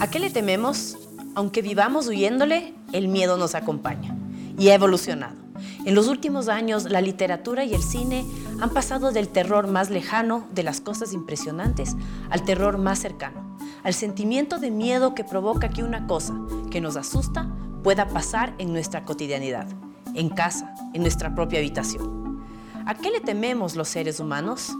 [0.00, 0.96] ¿A qué le tememos?
[1.34, 4.16] Aunque vivamos huyéndole, el miedo nos acompaña
[4.58, 5.36] y ha evolucionado.
[5.84, 8.24] En los últimos años, la literatura y el cine
[8.62, 11.96] han pasado del terror más lejano, de las cosas impresionantes,
[12.30, 16.34] al terror más cercano, al sentimiento de miedo que provoca que una cosa
[16.70, 17.46] que nos asusta
[17.84, 19.66] pueda pasar en nuestra cotidianidad,
[20.14, 22.42] en casa, en nuestra propia habitación.
[22.86, 24.72] ¿A qué le tememos los seres humanos?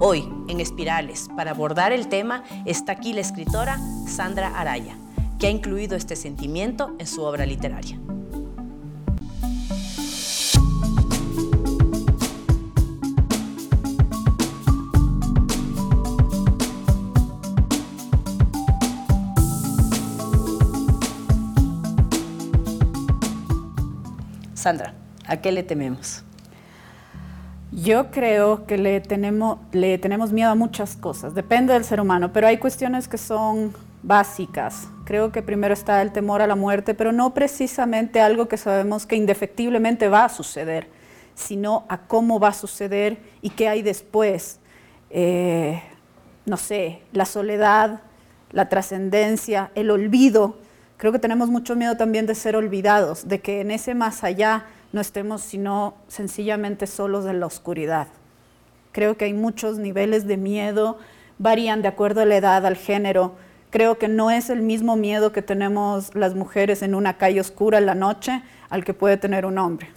[0.00, 3.78] Hoy, en Espirales, para abordar el tema, está aquí la escritora
[4.08, 4.96] Sandra Araya,
[5.38, 8.00] que ha incluido este sentimiento en su obra literaria.
[24.54, 24.94] Sandra,
[25.26, 26.24] ¿a qué le tememos?
[27.74, 32.32] Yo creo que le tenemos, le tenemos miedo a muchas cosas, depende del ser humano,
[32.32, 33.72] pero hay cuestiones que son
[34.04, 34.86] básicas.
[35.04, 39.06] Creo que primero está el temor a la muerte, pero no precisamente algo que sabemos
[39.06, 40.86] que indefectiblemente va a suceder,
[41.34, 44.60] sino a cómo va a suceder y qué hay después.
[45.10, 45.82] Eh,
[46.46, 48.02] no sé, la soledad,
[48.52, 50.58] la trascendencia, el olvido.
[50.96, 54.66] Creo que tenemos mucho miedo también de ser olvidados, de que en ese más allá
[54.94, 58.06] no estemos sino sencillamente solos en la oscuridad.
[58.92, 60.98] Creo que hay muchos niveles de miedo,
[61.36, 63.34] varían de acuerdo a la edad, al género.
[63.70, 67.78] Creo que no es el mismo miedo que tenemos las mujeres en una calle oscura
[67.78, 69.90] en la noche al que puede tener un hombre.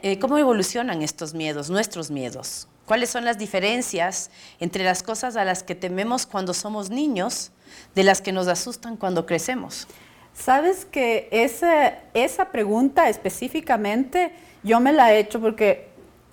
[0.00, 2.66] Eh, ¿Cómo evolucionan estos miedos, nuestros miedos?
[2.86, 7.52] ¿Cuáles son las diferencias entre las cosas a las que tememos cuando somos niños
[7.94, 9.86] de las que nos asustan cuando crecemos?
[10.34, 15.88] Sabes que esa pregunta específicamente yo me la he hecho porque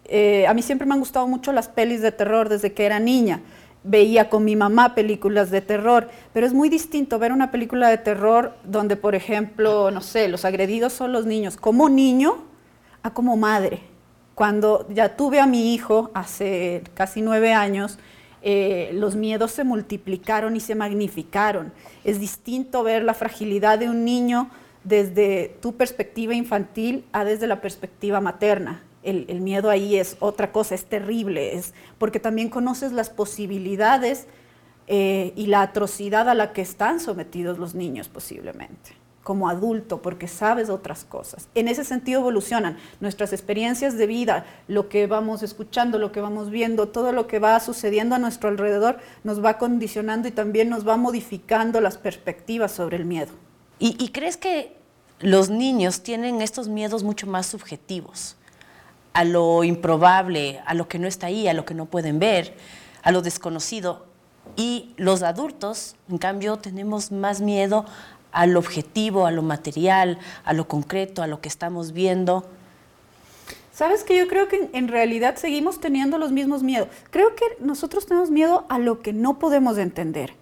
[0.05, 2.99] eh, a mí siempre me han gustado mucho las pelis de terror desde que era
[2.99, 3.41] niña.
[3.83, 7.97] Veía con mi mamá películas de terror, pero es muy distinto ver una película de
[7.97, 12.43] terror donde, por ejemplo, no sé, los agredidos son los niños como niño
[13.03, 13.81] a como madre.
[14.35, 17.97] Cuando ya tuve a mi hijo hace casi nueve años,
[18.41, 21.73] eh, los miedos se multiplicaron y se magnificaron.
[22.03, 24.49] Es distinto ver la fragilidad de un niño
[24.83, 28.83] desde tu perspectiva infantil a desde la perspectiva materna.
[29.03, 34.27] El, miedo ahí es otra cosa, es terrible, es porque también conoces las posibilidades
[34.87, 40.29] eh, y la atrocidad a la que están sometidos los niños posiblemente como adulto porque
[40.29, 41.49] sabes otras cosas.
[41.53, 46.49] En ese sentido evolucionan nuestras experiencias de vida, lo que vamos escuchando, lo que vamos
[46.49, 50.87] viendo, todo lo que va sucediendo a nuestro alrededor nos va condicionando y también nos
[50.87, 53.33] va modificando las perspectivas sobre el miedo.
[53.79, 54.77] ¿Y, crees que
[55.19, 58.37] los niños tienen estos miedos mucho más subjetivos?
[59.11, 62.55] A lo improbable, a lo que no está ahí, a lo que no pueden ver,
[63.03, 64.05] a lo desconocido.
[64.55, 67.83] Y los adultos, en cambio, tenemos más miedo
[68.31, 72.45] al objetivo, a lo material, a lo concreto, a lo que estamos viendo.
[73.77, 76.87] Sabes que yo creo que en, realidad seguimos teniendo los mismos miedos.
[77.11, 80.33] Creo que nosotros tenemos miedo a lo que no podemos entender.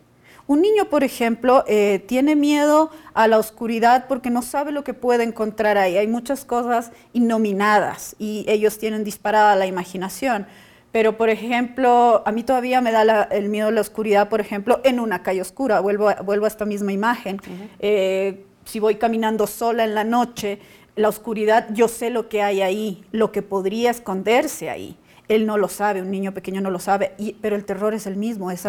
[0.48, 4.94] Un niño, por ejemplo, eh, tiene miedo a la oscuridad porque no sabe lo que
[4.94, 5.98] puede encontrar ahí.
[5.98, 10.48] Hay muchas cosas innominadas y ellos tienen disparada la imaginación.
[10.96, 14.80] Pero, por ejemplo, a mí todavía me da el miedo a la oscuridad, por ejemplo,
[14.86, 15.82] en una calle oscura.
[15.82, 17.42] Vuelvo a, vuelvo a esta misma imagen.
[17.80, 20.60] Eh, si voy caminando sola en la noche,
[20.96, 24.98] la oscuridad, yo sé lo que hay ahí, lo que podría esconderse ahí.
[25.28, 27.12] Él no lo sabe, un niño pequeño no lo sabe,
[27.42, 28.66] pero el terror es el mismo, es,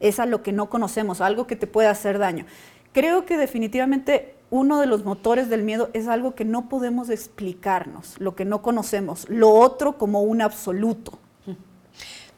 [0.00, 2.46] es a lo que no conocemos, algo que te puede hacer daño.
[2.94, 8.18] Creo que definitivamente uno de los motores del miedo es algo que no podemos explicarnos,
[8.18, 11.18] lo que no conocemos, lo otro como un absoluto.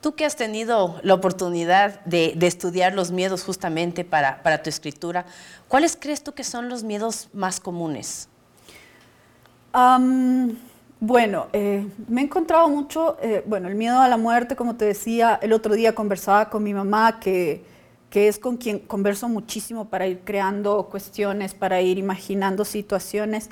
[0.02, 5.24] Tú que has tenido la oportunidad de, estudiar los miedos justamente para, tu escritura,
[5.68, 8.28] ¿cuáles crees tú que son los miedos más comunes?
[10.98, 14.84] bueno, eh, me he encontrado mucho, eh, bueno, el miedo a la muerte, como te
[14.84, 17.64] decía, el otro día conversaba con mi mamá, que,
[18.10, 23.50] que es con quien converso muchísimo para ir creando cuestiones, para ir imaginando situaciones.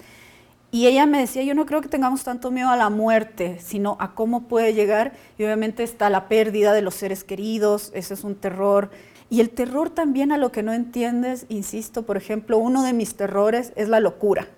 [0.73, 3.97] Y ella me decía, yo no creo que tengamos tanto miedo a la muerte, sino
[3.99, 5.13] a cómo puede llegar.
[5.37, 8.91] Y obviamente está la pérdida de los seres queridos, ese es un terror.
[9.31, 13.17] Y el terror también a lo que no entiendes, insisto, por ejemplo, uno de mis
[13.17, 14.49] terrores es la locura.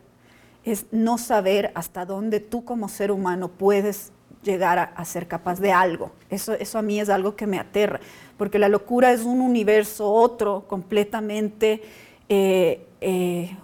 [0.64, 4.12] Es no saber hasta dónde tú como ser humano puedes
[4.42, 6.10] llegar a, ser capaz de algo.
[6.28, 8.00] Eso, eso a mí es algo que me aterra,
[8.36, 11.82] porque la locura es un universo otro completamente
[12.28, 13.56] eh, eh,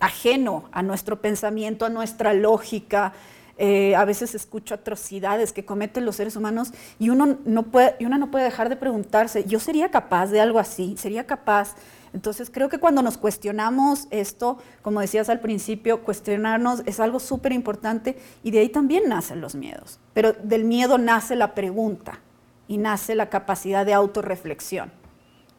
[0.00, 3.12] ajeno a nuestro pensamiento, a nuestra lógica.
[3.60, 8.04] Eh, a veces escucho atrocidades que cometen los seres humanos y uno no puede, y
[8.04, 10.94] uno no puede dejar de preguntarse, ¿yo sería capaz de algo así?
[10.96, 11.74] ¿Sería capaz?
[12.12, 17.52] Entonces creo que cuando nos cuestionamos esto, como decías al principio, cuestionarnos es algo súper
[17.52, 19.98] importante y de ahí también nacen los miedos.
[20.14, 22.20] Pero del miedo nace la pregunta
[22.66, 24.90] y nace la capacidad de autorreflexión.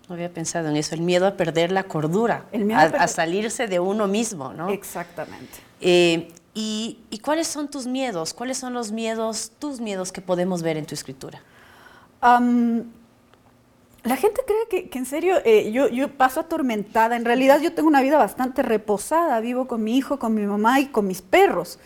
[0.10, 2.46] No había pensado en eso, el miedo a perder la cordura,
[2.76, 4.70] a, salirse de uno mismo, ¿no?
[4.70, 5.60] Exactamente.
[5.80, 8.34] Eh, y, cuáles son tus miedos?
[8.34, 11.42] ¿Cuáles son los miedos, tus miedos que podemos ver en tu escritura?
[14.04, 17.16] la gente cree que, en serio eh, yo, yo, paso atormentada.
[17.16, 19.40] En realidad yo tengo una vida bastante reposada.
[19.40, 21.80] Vivo con mi hijo, con mi mamá y con mis perros.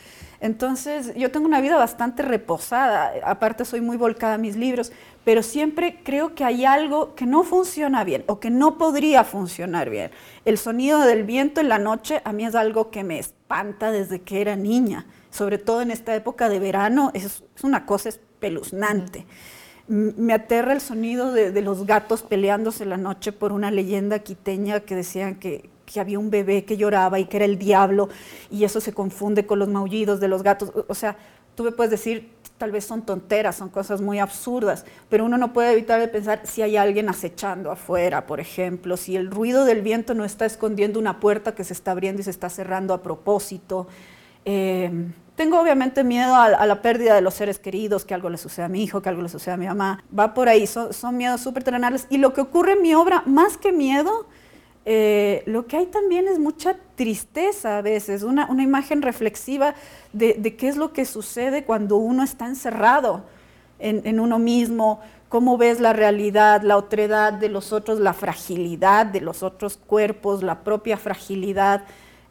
[0.43, 3.13] Entonces yo tengo una vida bastante reposada.
[3.23, 4.91] Aparte soy muy volcada a mis libros.
[5.23, 9.89] Pero siempre creo que hay algo que no funciona bien o que no podría funcionar
[9.89, 10.11] bien.
[10.43, 14.21] El sonido del viento en la noche a mí es algo que me espanta desde
[14.21, 15.05] que era niña.
[15.29, 19.25] Sobre todo en esta época de verano es, una cosa espeluznante
[19.85, 24.95] me aterra el sonido de, los gatos peleándose la noche por una leyenda quiteña que
[24.95, 25.69] decían que,
[25.99, 28.09] había un bebé que lloraba y que era el diablo,
[28.49, 30.71] y eso se confunde con los maullidos de los gatos.
[30.87, 31.17] O sea,
[31.55, 35.53] tú me puedes decir, tal vez son tonteras, son cosas muy absurdas, pero uno no
[35.53, 39.81] puede evitar de pensar si hay alguien acechando afuera, por ejemplo, si el ruido del
[39.81, 43.01] viento no está escondiendo una puerta que se está abriendo y se está cerrando a
[43.01, 43.87] propósito.
[44.45, 44.91] Eh,
[45.35, 48.69] tengo obviamente miedo a, la pérdida de los seres queridos, que algo le suceda a
[48.69, 50.03] mi hijo, que algo le suceda a mi mamá.
[50.17, 52.05] Va por ahí, son, miedos súper terrenales.
[52.11, 54.27] Y lo que ocurre en mi obra, más que miedo,
[54.85, 59.75] eh, lo que hay también es mucha tristeza a veces, una, imagen reflexiva
[60.11, 63.23] de, qué es lo que sucede cuando uno está encerrado
[63.79, 64.99] en, en uno mismo,
[65.29, 70.43] cómo ves la realidad, la otredad de los otros, la fragilidad de los otros cuerpos,
[70.43, 71.83] la propia fragilidad.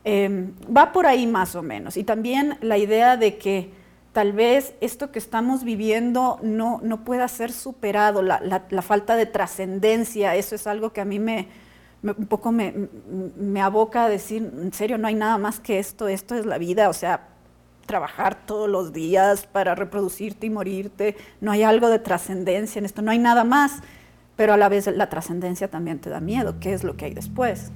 [0.05, 1.97] Em, va por ahí más o menos.
[1.97, 3.71] Y también la idea de que
[4.13, 9.27] tal vez esto que estamos viviendo no, no pueda ser superado, la, la, falta de
[9.27, 11.49] trascendencia, eso es algo que a mí me,
[12.03, 12.75] un poco me,
[13.37, 16.59] me, aboca a decir, en serio, no hay nada más que esto, esto es la
[16.59, 17.29] vida, o sea,
[17.87, 23.03] trabajar todos los días para reproducirte y morirte, no hay algo de trascendencia en esto,
[23.03, 23.81] no hay nada más,
[24.37, 27.15] pero a la vez la trascendencia también te da miedo, ¿qué es lo que hay
[27.15, 27.71] después?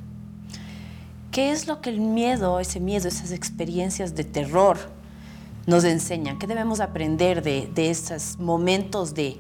[1.31, 4.79] ¿Qué es lo que el miedo, ese miedo, esas experiencias de terror
[5.67, 6.39] nos enseñan?
[6.39, 9.39] ¿Qué debemos aprender de, esos momentos de,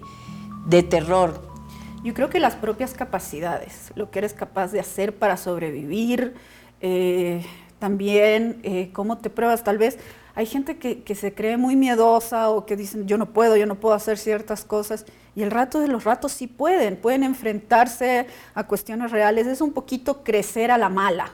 [0.90, 1.55] terror?
[2.04, 6.34] Yo creo que las propias capacidades, lo que eres capaz de hacer para sobrevivir,
[6.80, 7.44] eh,
[7.78, 9.64] también eh, cómo te pruebas.
[9.64, 9.98] Tal vez
[10.34, 13.66] hay gente que, que, se cree muy miedosa o que dicen yo no puedo, yo
[13.66, 15.04] no puedo hacer ciertas cosas.
[15.34, 19.46] Y el rato de los ratos sí pueden, pueden enfrentarse a cuestiones reales.
[19.46, 21.32] Es un poquito crecer a la mala,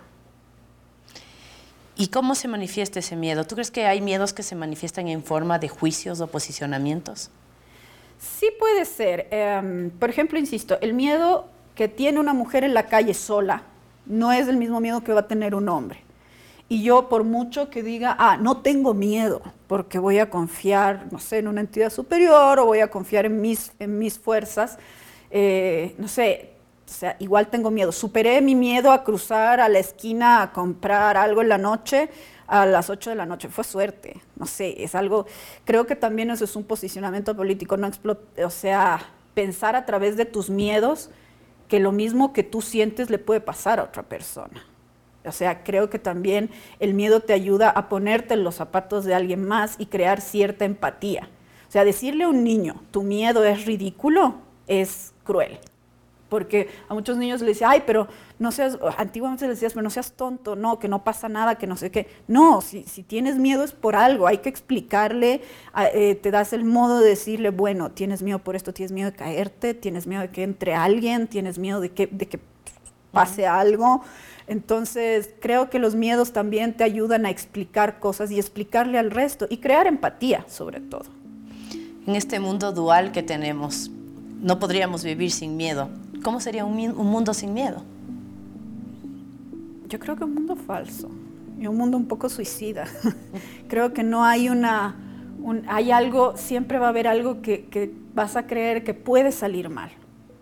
[1.96, 3.44] ¿Y cómo se manifiesta ese miedo?
[3.44, 7.30] ¿Tú crees que hay miedos que se manifiestan en forma de juicios o posicionamientos?
[8.22, 9.26] Sí puede ser.
[9.30, 13.64] Em, por ejemplo, insisto, el miedo que tiene una mujer en la calle sola
[14.06, 16.00] no es el mismo miedo que va a tener un hombre.
[16.68, 21.18] Y yo, por mucho que diga, ah, no tengo miedo, porque voy a confiar, no
[21.18, 24.78] sé, en una entidad superior o voy a confiar en mis, en mis fuerzas,
[25.30, 26.52] eh, no sé,
[26.86, 27.90] o sea, igual tengo miedo.
[27.90, 32.08] Superé mi miedo a cruzar a la esquina a comprar algo en la noche
[32.52, 33.48] a las 8 de la noche.
[33.48, 34.20] Fue suerte.
[34.36, 35.26] No sé, es algo,
[35.64, 37.90] creo que también eso es un posicionamiento político, no
[38.44, 39.00] o sea,
[39.32, 41.08] pensar a través de tus miedos
[41.66, 44.66] que lo mismo que tú sientes le puede pasar a otra persona.
[45.24, 49.14] O sea, creo que también el miedo te ayuda a ponerte en los zapatos de
[49.14, 51.30] alguien más y crear cierta empatía.
[51.68, 55.58] O sea, decirle a un niño, tu miedo es ridículo, es cruel
[56.32, 58.08] porque a muchos niños les decía, ay, pero
[58.38, 61.66] no seas, antiguamente les decías, pero no seas tonto, no, que no pasa nada, que
[61.66, 62.06] no sé qué.
[62.26, 65.42] No, si, tienes miedo es por algo, hay que explicarle,
[65.92, 69.16] eh, te das el modo de decirle, bueno, tienes miedo por esto, tienes miedo de
[69.18, 72.40] caerte, tienes miedo de que entre alguien, tienes miedo de que, de que
[73.10, 74.00] pase algo.
[74.46, 79.46] Entonces, creo que los miedos también te ayudan a explicar cosas y explicarle al resto
[79.50, 81.10] y crear empatía, sobre todo.
[82.06, 83.90] En este mundo dual que tenemos,
[84.40, 85.90] no podríamos vivir sin miedo.
[86.22, 87.82] ¿Cómo sería un, mundo sin miedo?
[89.88, 91.10] Yo creo que un mundo falso
[91.58, 92.86] y un mundo un poco suicida.
[93.68, 94.96] creo que no hay una,
[95.66, 99.90] hay algo, siempre va a haber algo que, vas a creer que puede salir mal.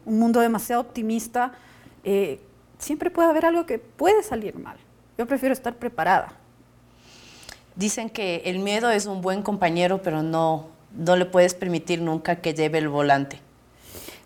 [0.05, 1.53] Un mundo demasiado optimista,
[2.05, 2.41] eh,
[2.79, 4.77] siempre puede haber algo que puede salir mal.
[5.17, 6.33] Yo prefiero estar preparada.
[7.77, 12.37] Dicen que el miedo es un buen compañero, pero no, no le puedes permitir nunca
[12.37, 13.41] que lleve el volante.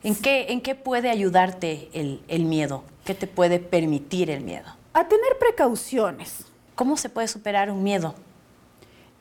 [0.04, 2.84] ¿En qué, ¿En qué puede ayudarte el, miedo?
[3.06, 4.66] ¿Qué te puede permitir el miedo?
[4.92, 6.44] A tener precauciones.
[6.74, 8.14] ¿Cómo se puede superar un miedo?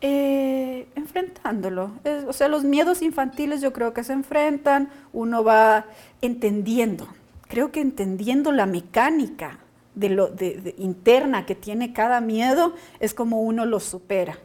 [0.01, 1.91] Eh, enfrentándolo.
[2.27, 5.85] o sea, los miedos infantiles yo creo que se enfrentan, uno va
[6.21, 7.07] entendiendo.
[7.47, 9.59] Creo que entendiendo la mecánica
[9.95, 14.37] de lo de, interna que tiene cada miedo es como uno lo supera.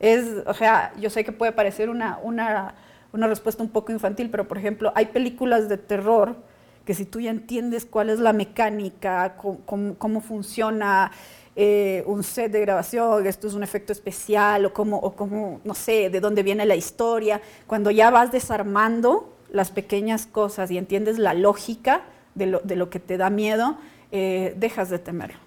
[0.00, 2.74] Es, o sea, yo sé que puede parecer una, una,
[3.12, 6.36] una respuesta un poco infantil, pero por ejemplo, hay películas de terror
[6.84, 11.12] que si tú ya entiendes cuál es la mecánica, cómo, cómo, funciona
[11.54, 15.74] eh, un set de grabación, esto es un efecto especial, o cómo, o cómo, no
[15.74, 21.18] sé, de dónde viene la historia, cuando ya vas desarmando las pequeñas cosas y entiendes
[21.18, 22.02] la lógica
[22.34, 23.76] de lo, de lo que te da miedo,
[24.10, 25.38] eh, dejas de temerlo,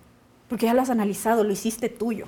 [0.48, 2.28] porque ya lo has analizado, lo hiciste tuyo.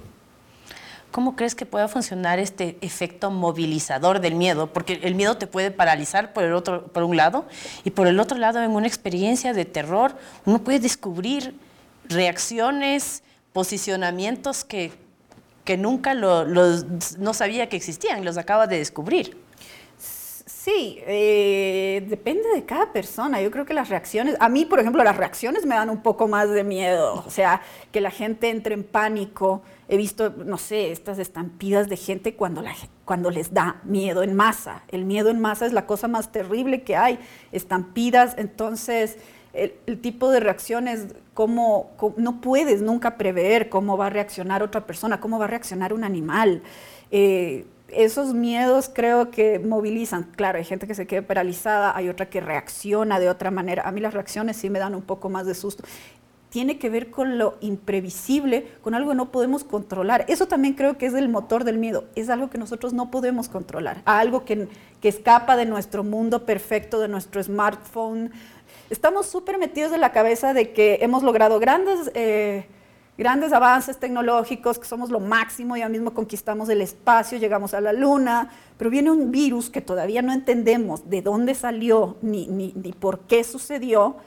[1.11, 4.71] ¿Cómo crees que pueda funcionar este efecto movilizador del miedo?
[4.71, 7.45] Porque el miedo te puede paralizar por, el otro, por un lado
[7.83, 11.55] y por el otro lado en una experiencia de terror uno puede descubrir
[12.09, 13.23] reacciones,
[13.53, 14.91] posicionamientos que,
[15.63, 19.46] que nunca lo, no sabía que existían, los acaba de descubrir.
[20.67, 23.41] Sí, eh, depende de cada persona.
[23.41, 26.27] Yo creo que las reacciones, a mí, por ejemplo, las reacciones me dan un poco
[26.27, 27.23] más de miedo.
[27.25, 27.61] O sea,
[27.93, 29.61] que la gente entre en pánico.
[29.87, 34.35] He visto, no sé, estas estampidas de gente cuando, la, cuando les da miedo en
[34.35, 34.83] masa.
[34.89, 37.17] El miedo en masa es la cosa más terrible que hay.
[37.53, 39.17] Estampidas, entonces,
[39.53, 45.21] el, tipo de reacciones, cómo, no puedes nunca prever cómo va a reaccionar otra persona,
[45.21, 46.61] cómo va a reaccionar un animal.
[47.09, 50.23] Eh, esos miedos creo que movilizan.
[50.35, 53.83] Claro, hay gente que se queda paralizada, hay otra que reacciona de otra manera.
[53.87, 55.83] A mí las reacciones sí me dan un poco más de susto.
[56.49, 60.25] Tiene que ver con lo imprevisible, con algo que no podemos controlar.
[60.27, 62.05] Eso también creo que es el motor del miedo.
[62.15, 64.67] Es algo que nosotros no podemos controlar, algo que,
[65.03, 68.31] escapa de nuestro mundo perfecto, de nuestro smartphone.
[68.89, 72.11] Estamos súper metidos en la cabeza de que hemos logrado grandes...
[72.13, 72.65] Eh,
[73.17, 77.91] grandes avances tecnológicos, que somos lo máximo, ya mismo conquistamos el espacio, llegamos a la
[77.91, 83.19] luna, pero viene un virus que todavía no entendemos de dónde salió ni, ni, por
[83.21, 84.17] qué sucedió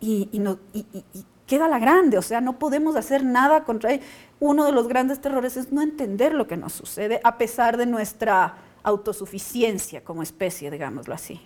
[0.00, 4.00] y, y, queda la grande, o sea, no podemos hacer nada contra él.
[4.40, 7.86] Uno de los grandes terrores es no entender lo que nos sucede a pesar de
[7.86, 11.40] nuestra autosuficiencia como especie, digámoslo así.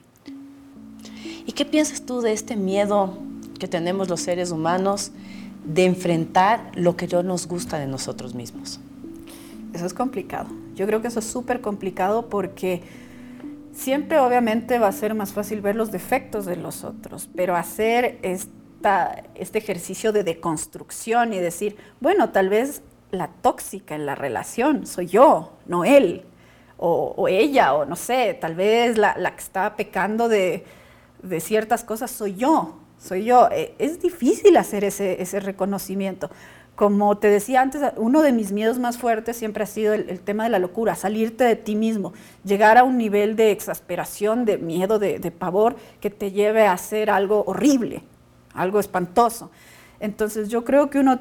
[1.46, 3.18] ¿Y qué piensas tú de este miedo
[3.58, 5.12] que tenemos los seres humanos?
[5.64, 8.80] De enfrentar lo que no nos gusta de nosotros mismos?
[9.72, 10.48] Eso es complicado.
[10.74, 12.82] Yo creo que eso es súper complicado porque
[13.72, 18.18] siempre obviamente va a ser más fácil ver los defectos de los otros, pero hacer
[18.22, 24.86] esta, este ejercicio de deconstrucción y decir, bueno, tal vez la tóxica en la relación
[24.86, 26.24] soy yo, no él,
[26.80, 30.64] o, ella, o no sé, tal vez la, que está pecando de,
[31.22, 33.48] de ciertas cosas soy yo, soy yo.
[33.50, 36.30] Eh, es difícil hacer ese, ese, reconocimiento.
[36.74, 40.44] Como te decía antes, uno de mis miedos más fuertes siempre ha sido el, tema
[40.44, 42.12] de la locura, salirte de ti mismo,
[42.44, 46.72] llegar a un nivel de exasperación, de miedo, de, de pavor, que te lleve a
[46.72, 48.02] hacer algo horrible,
[48.54, 49.50] algo espantoso.
[49.98, 51.18] Entonces yo creo que uno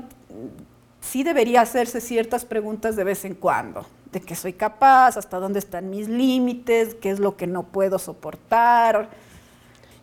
[1.02, 5.58] sí debería hacerse ciertas preguntas de vez en cuando, de qué soy capaz, hasta dónde
[5.58, 9.10] están mis límites, qué es lo que no puedo soportar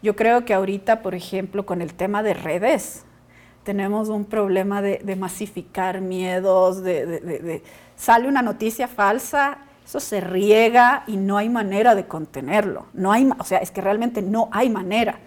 [0.05, 3.05] yo creo que ahorita, por ejemplo, con el tema de redes,
[3.65, 7.63] tenemos un problema de, masificar miedos, de,
[7.97, 12.85] sale una noticia falsa, eso se riega y no hay manera de contenerlo.
[12.93, 15.19] No hay, o sea, es que realmente no hay manera.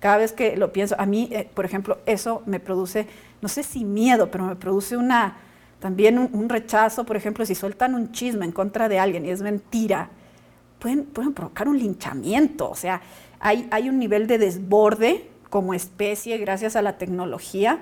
[0.00, 3.06] Cada vez que lo pienso, a mí, eh, por ejemplo, eso me produce,
[3.42, 5.36] no sé si miedo, pero me produce una,
[5.80, 9.42] también un, rechazo, por ejemplo, si sueltan un chisme en contra de alguien y es
[9.42, 10.08] mentira,
[10.84, 12.68] pueden, provocar un linchamiento.
[12.68, 13.00] O sea,
[13.40, 17.78] hay, un nivel de desborde como especie gracias a la tecnología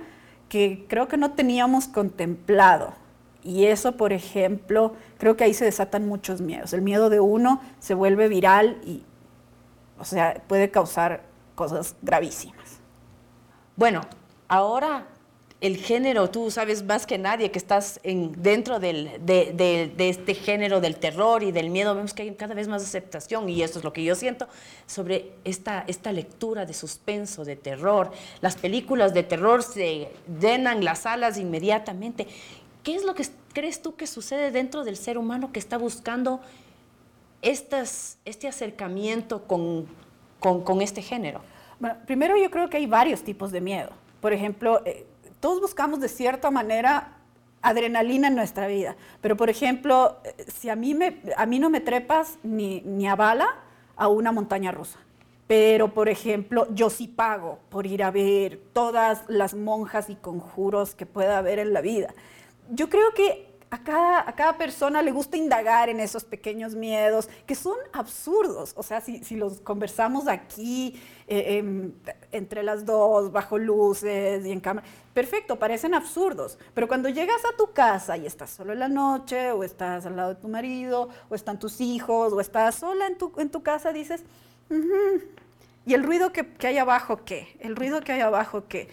[0.49, 2.95] que creo que no teníamos contemplado.
[3.43, 6.73] Y eso, por ejemplo, creo que ahí se desatan muchos miedos.
[6.75, 9.03] El miedo de uno se vuelve viral y,
[9.99, 11.25] o sea, puede causar
[11.57, 12.79] cosas gravísimas.
[13.75, 14.03] Bueno,
[14.47, 15.07] ahora
[15.63, 20.97] el género, tú sabes más que nadie que estás en, dentro de, este género del
[20.97, 23.93] terror y del miedo, vemos que hay cada vez más aceptación y esto es lo
[23.93, 24.49] que yo siento
[24.87, 28.11] sobre esta, esta lectura de suspenso, de terror.
[28.41, 30.09] Las películas de terror se
[30.41, 32.27] llenan las salas inmediatamente.
[32.83, 36.41] ¿Qué es lo que crees tú que sucede dentro del ser humano que está buscando
[37.41, 39.87] este acercamiento con,
[40.41, 41.41] con, con este género?
[41.79, 43.91] Bueno, primero yo creo que hay varios tipos de miedo.
[44.21, 45.07] Por ejemplo, eh,
[45.43, 47.17] todos buscamos de cierta manera
[47.63, 48.95] adrenalina en nuestra vida.
[49.21, 53.17] Pero, por ejemplo, si a mí, me, a mí no me trepas ni, ni a
[53.17, 53.49] bala
[53.97, 55.01] a una montaña rusa.
[55.49, 60.95] Pero, por ejemplo, yo sí pago por ir a ver todas las monjas y conjuros
[60.95, 62.15] que pueda haber en la vida.
[62.71, 67.31] Yo creo que a cada, a cada persona le gusta indagar en esos pequeños miedos
[67.47, 68.75] que son absurdos.
[68.77, 71.91] O sea, si, si los conversamos aquí, eh, em,
[72.33, 76.59] entre las dos, bajo luces y en cámara, perfecto, parecen absurdos.
[76.75, 80.17] Pero cuando llegas a tu casa y estás solo en la noche, o estás al
[80.17, 83.63] lado de tu marido, o están tus hijos, o estás sola en tu, en tu
[83.63, 84.23] casa, dices,
[85.87, 87.57] ¿y el ruido que, que hay abajo qué?
[87.59, 88.89] ¿El ruido que hay abajo qué?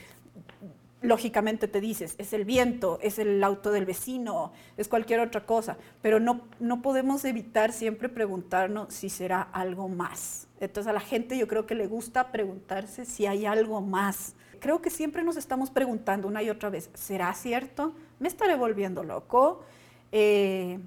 [1.01, 5.77] Lógicamente te dices, es el viento, es el auto del vecino, es cualquier otra cosa,
[6.01, 10.47] pero no, no podemos evitar siempre preguntarnos si será algo más.
[10.59, 14.35] Entonces a la gente yo creo que le gusta preguntarse si hay algo más.
[14.59, 17.93] Creo que siempre nos estamos preguntando una y otra vez, ¿será cierto?
[18.19, 19.63] ¿Me estaré volviendo loco?
[20.11, 20.79] Eh,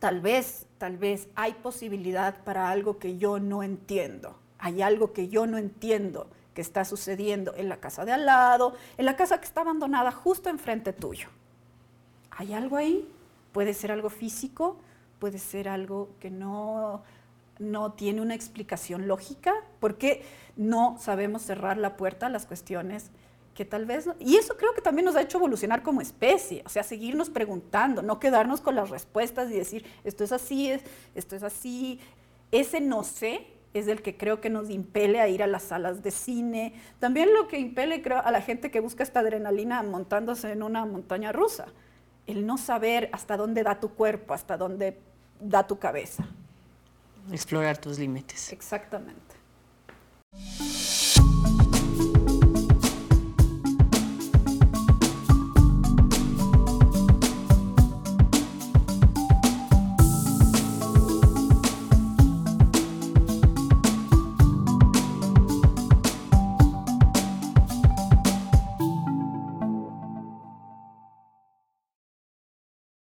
[0.00, 4.36] tal vez, tal vez hay posibilidad para algo que yo no entiendo.
[4.58, 8.74] Hay algo que yo no entiendo que está sucediendo en la casa de al lado,
[8.98, 11.28] en la casa que está abandonada justo enfrente tuyo.
[12.30, 13.08] ¿Hay algo ahí?
[13.52, 14.76] Puede ser algo físico,
[15.18, 17.02] puede ser algo que no,
[17.58, 20.24] no tiene una explicación lógica, porque
[20.56, 23.10] no sabemos cerrar la puerta a las cuestiones
[23.54, 24.08] que tal vez...
[24.18, 28.02] Y eso creo que también nos ha hecho evolucionar como especie, o sea, seguirnos preguntando,
[28.02, 30.78] no quedarnos con las respuestas y decir, esto es así,
[31.14, 32.00] esto es así.
[32.50, 36.02] Ese no sé es el que creo que nos impele a ir a las salas
[36.02, 36.74] de cine.
[36.98, 40.84] También lo que impele creo, a la gente que busca esta adrenalina montándose en una
[40.84, 41.66] montaña rusa.
[42.26, 44.98] El no saber hasta dónde da tu cuerpo, hasta dónde
[45.40, 46.24] da tu cabeza.
[47.30, 48.52] Explorar tus límites.
[48.52, 49.41] Exactamente.